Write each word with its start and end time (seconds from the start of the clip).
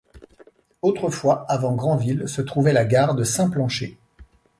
Autrefois 0.81 1.45
avant 1.47 1.75
Granville 1.75 2.27
se 2.27 2.41
trouvait 2.41 2.73
la 2.73 2.85
gare 2.85 3.13
de 3.13 3.23
Saint-Planchers. 3.23 3.97